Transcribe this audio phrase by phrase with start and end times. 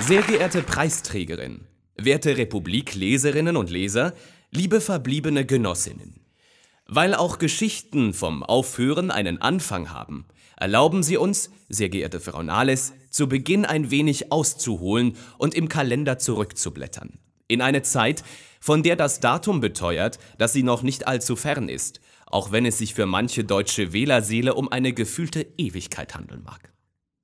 [0.00, 4.14] Sehr geehrte Preisträgerin, werte Republik-Leserinnen und Leser,
[4.50, 6.20] liebe verbliebene Genossinnen.
[6.86, 10.26] Weil auch Geschichten vom Aufhören einen Anfang haben,
[10.56, 16.18] erlauben Sie uns, sehr geehrte Frau Nahles, zu Beginn ein wenig auszuholen und im Kalender
[16.18, 17.18] zurückzublättern.
[17.46, 18.24] In eine Zeit,
[18.58, 22.78] von der das Datum beteuert, dass sie noch nicht allzu fern ist, auch wenn es
[22.78, 26.72] sich für manche deutsche Wählerseele um eine gefühlte Ewigkeit handeln mag.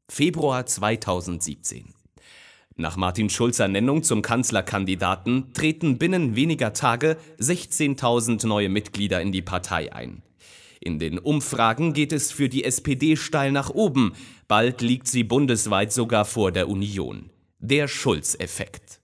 [0.08, 1.95] Februar 2017.
[2.78, 9.40] Nach Martin Schulzer Nennung zum Kanzlerkandidaten treten binnen weniger Tage 16.000 neue Mitglieder in die
[9.40, 10.22] Partei ein.
[10.78, 14.12] In den Umfragen geht es für die SPD steil nach oben,
[14.46, 17.30] bald liegt sie bundesweit sogar vor der Union.
[17.60, 19.00] Der Schulz-Effekt.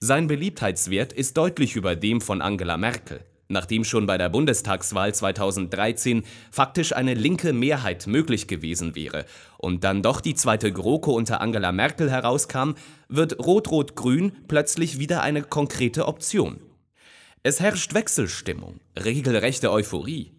[0.00, 3.20] Sein Beliebtheitswert ist deutlich über dem von Angela Merkel.
[3.50, 9.24] Nachdem schon bei der Bundestagswahl 2013 faktisch eine linke Mehrheit möglich gewesen wäre
[9.56, 12.72] und dann doch die zweite GroKo unter Angela Merkel herauskam,
[13.08, 16.60] wird Rot-Rot-Grün plötzlich wieder eine konkrete Option.
[17.42, 20.32] Es herrscht Wechselstimmung, regelrechte Euphorie.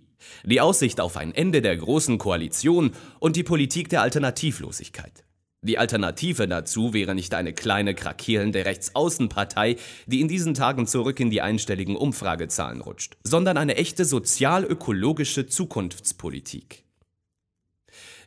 [0.44, 5.24] Die Aussicht auf ein Ende der Großen Koalition und die Politik der Alternativlosigkeit.
[5.62, 9.76] Die Alternative dazu wäre nicht eine kleine, krakelende Rechtsaußenpartei,
[10.08, 16.86] die in diesen Tagen zurück in die einstelligen Umfragezahlen rutscht, sondern eine echte sozial-ökologische Zukunftspolitik.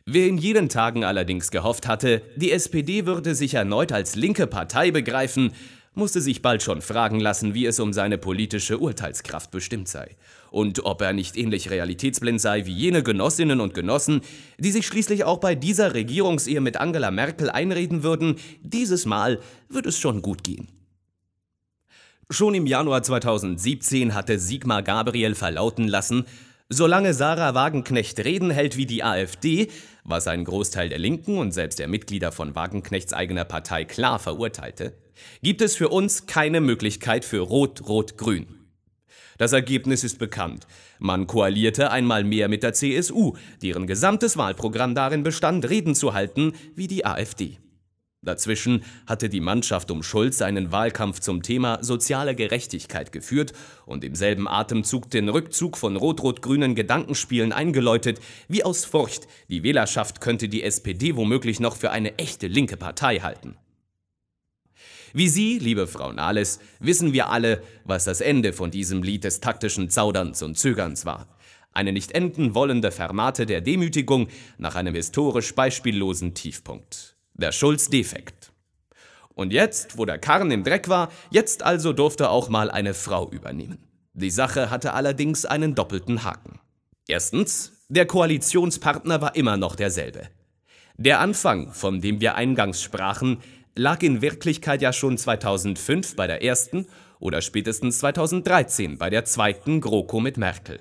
[0.05, 4.91] Wer in jenen Tagen allerdings gehofft hatte, die SPD würde sich erneut als linke Partei
[4.91, 5.53] begreifen,
[5.95, 10.15] musste sich bald schon fragen lassen, wie es um seine politische Urteilskraft bestimmt sei
[10.53, 14.21] und ob er nicht ähnlich realitätsblind sei wie jene Genossinnen und Genossen,
[14.59, 19.87] die sich schließlich auch bei dieser Regierungsehe mit Angela Merkel einreden würden, dieses Mal wird
[19.87, 20.67] es schon gut gehen.
[22.29, 26.25] Schon im Januar 2017 hatte Sigmar Gabriel verlauten lassen,
[26.69, 29.69] solange Sarah Wagenknecht Reden hält wie die AfD,
[30.03, 34.93] was ein Großteil der Linken und selbst der Mitglieder von Wagenknechts eigener Partei klar verurteilte,
[35.41, 38.47] gibt es für uns keine Möglichkeit für Rot-Rot-Grün.
[39.37, 40.67] Das Ergebnis ist bekannt.
[40.99, 46.53] Man koalierte einmal mehr mit der CSU, deren gesamtes Wahlprogramm darin bestand, Reden zu halten
[46.75, 47.57] wie die AfD.
[48.23, 53.51] Dazwischen hatte die Mannschaft um Schulz einen Wahlkampf zum Thema soziale Gerechtigkeit geführt
[53.85, 60.21] und im selben Atemzug den Rückzug von rot-rot-grünen Gedankenspielen eingeläutet, wie aus Furcht, die Wählerschaft
[60.21, 63.57] könnte die SPD womöglich noch für eine echte linke Partei halten.
[65.15, 69.41] Wie Sie, liebe Frau Nahles, wissen wir alle, was das Ende von diesem Lied des
[69.41, 71.27] taktischen Zauderns und Zögerns war.
[71.71, 77.12] Eine nicht enden wollende Fermate der Demütigung nach einem historisch beispiellosen Tiefpunkt.
[77.33, 78.51] Der Schulz-Defekt.
[79.33, 83.29] Und jetzt, wo der Karren im Dreck war, jetzt also durfte auch mal eine Frau
[83.31, 83.79] übernehmen.
[84.13, 86.59] Die Sache hatte allerdings einen doppelten Haken.
[87.07, 90.29] Erstens, der Koalitionspartner war immer noch derselbe.
[90.97, 93.39] Der Anfang, von dem wir eingangs sprachen,
[93.75, 96.85] lag in Wirklichkeit ja schon 2005 bei der ersten
[97.19, 100.79] oder spätestens 2013 bei der zweiten GroKo mit Merkel.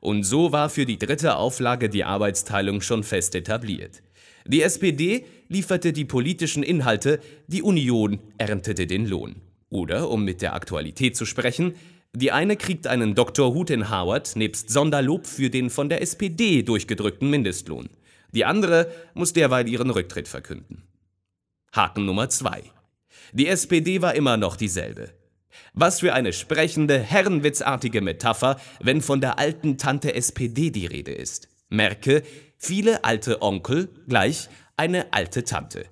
[0.00, 4.02] Und so war für die dritte Auflage die Arbeitsteilung schon fest etabliert.
[4.48, 9.36] Die SPD lieferte die politischen Inhalte, die Union erntete den Lohn.
[9.68, 11.74] Oder, um mit der Aktualität zu sprechen,
[12.14, 17.28] die eine kriegt einen Doktorhut in Harvard nebst Sonderlob für den von der SPD durchgedrückten
[17.28, 17.90] Mindestlohn.
[18.32, 20.82] Die andere muss derweil ihren Rücktritt verkünden.
[21.72, 22.62] Haken Nummer zwei.
[23.34, 25.10] Die SPD war immer noch dieselbe.
[25.74, 31.48] Was für eine sprechende, herrenwitzartige Metapher, wenn von der alten Tante SPD die Rede ist.
[31.68, 32.22] Merke,
[32.56, 35.84] viele alte Onkel gleich eine alte Tante.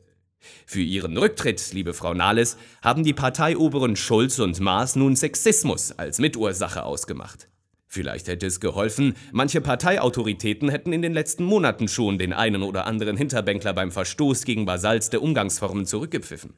[0.65, 6.19] Für ihren Rücktritt, liebe Frau Nahles, haben die Parteioberen Schulz und Maas nun Sexismus als
[6.19, 7.49] Mitursache ausgemacht.
[7.89, 12.87] Vielleicht hätte es geholfen, manche Parteiautoritäten hätten in den letzten Monaten schon den einen oder
[12.87, 16.55] anderen Hinterbänkler beim Verstoß gegen Basalz der Umgangsformen zurückgepfiffen.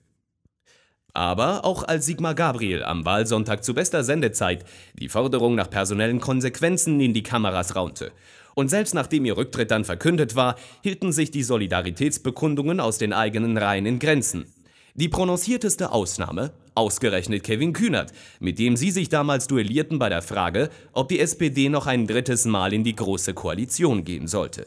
[1.12, 4.64] Aber auch als Sigmar Gabriel am Wahlsonntag zu bester Sendezeit
[4.94, 8.12] die Forderung nach personellen Konsequenzen in die Kameras raunte.
[8.58, 13.56] Und selbst nachdem ihr Rücktritt dann verkündet war, hielten sich die Solidaritätsbekundungen aus den eigenen
[13.56, 14.52] Reihen in Grenzen.
[14.96, 20.70] Die prononcierteste Ausnahme, ausgerechnet Kevin Kühnert, mit dem sie sich damals duellierten bei der Frage,
[20.92, 24.66] ob die SPD noch ein drittes Mal in die Große Koalition gehen sollte.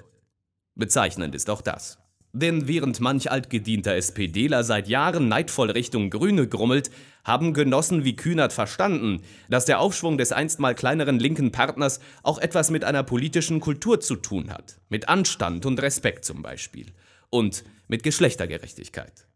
[0.76, 1.98] Bezeichnend ist auch das.
[2.34, 6.90] Denn während manch altgedienter SPDler seit Jahren neidvoll Richtung Grüne grummelt,
[7.24, 12.40] haben Genossen wie Kühnert verstanden, dass der Aufschwung des einst mal kleineren linken Partners auch
[12.40, 14.80] etwas mit einer politischen Kultur zu tun hat.
[14.90, 16.88] Mit Anstand und Respekt zum Beispiel.
[17.30, 19.28] Und mit Geschlechtergerechtigkeit.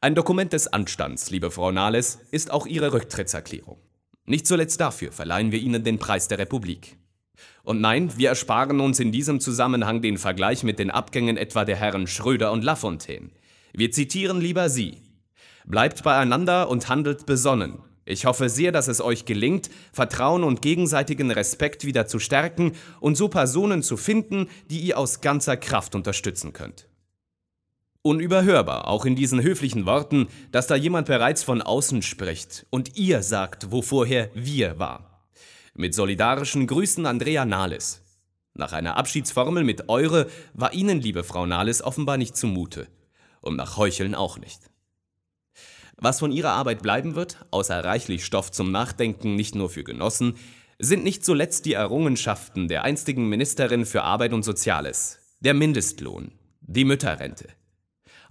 [0.00, 3.78] Ein Dokument des Anstands, liebe Frau Nahles, ist auch Ihre Rücktrittserklärung.
[4.26, 6.98] Nicht zuletzt dafür verleihen wir Ihnen den Preis der Republik.
[7.68, 11.76] Und nein, wir ersparen uns in diesem Zusammenhang den Vergleich mit den Abgängen etwa der
[11.76, 13.28] Herren Schröder und Lafontaine.
[13.74, 15.02] Wir zitieren lieber Sie,
[15.66, 17.80] Bleibt beieinander und handelt besonnen.
[18.06, 23.18] Ich hoffe sehr, dass es euch gelingt, Vertrauen und gegenseitigen Respekt wieder zu stärken und
[23.18, 26.88] so Personen zu finden, die ihr aus ganzer Kraft unterstützen könnt.
[28.00, 33.22] Unüberhörbar, auch in diesen höflichen Worten, dass da jemand bereits von außen spricht und ihr
[33.22, 35.17] sagt, wo vorher wir war.
[35.80, 38.02] Mit solidarischen Grüßen Andrea Nahles.
[38.52, 42.88] Nach einer Abschiedsformel mit Eure war Ihnen, liebe Frau Nahles, offenbar nicht zumute.
[43.42, 44.58] Und nach Heucheln auch nicht.
[45.96, 50.34] Was von Ihrer Arbeit bleiben wird, außer reichlich Stoff zum Nachdenken nicht nur für Genossen,
[50.80, 56.84] sind nicht zuletzt die Errungenschaften der einstigen Ministerin für Arbeit und Soziales, der Mindestlohn, die
[56.84, 57.50] Mütterrente.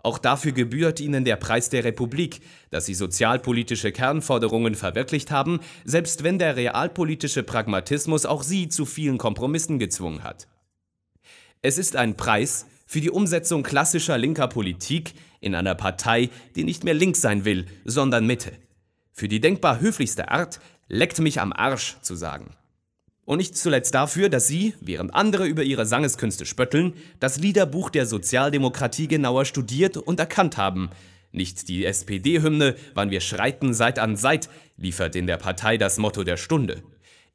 [0.04, 6.24] Auch dafür gebührt ihnen der Preis der Republik, dass sie sozialpolitische Kernforderungen verwirklicht haben, selbst
[6.24, 10.48] wenn der realpolitische Pragmatismus auch sie zu vielen Kompromissen gezwungen hat.
[11.62, 16.84] Es ist ein Preis für die Umsetzung klassischer linker Politik in einer Partei, die nicht
[16.84, 18.52] mehr links sein will, sondern Mitte.
[19.12, 22.56] Für die denkbar höflichste Art, leckt mich am Arsch zu sagen.
[23.28, 28.06] Und nicht zuletzt dafür, dass Sie, während andere über ihre Sangeskünste spötteln, das Liederbuch der
[28.06, 30.92] Sozialdemokratie genauer studiert und erkannt haben.
[31.34, 34.48] Nicht die SPD-Hymne, wann wir schreiten Seit an Seit,
[34.78, 36.84] liefert in der Partei das Motto der Stunde.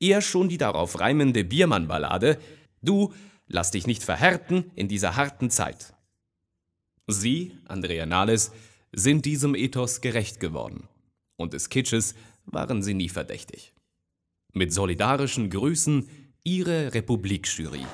[0.01, 2.39] Eher schon die darauf reimende Biermann-Ballade,
[2.81, 3.13] Du,
[3.47, 5.93] lass dich nicht verhärten in dieser harten Zeit.
[7.07, 8.53] Sie, Andrea Nahles,
[8.93, 10.89] sind diesem Ethos gerecht geworden.
[11.37, 12.15] Und des Kitsches
[12.47, 13.75] waren sie nie verdächtig.
[14.55, 16.09] Mit solidarischen Grüßen,
[16.45, 17.87] Ihre Republikjury.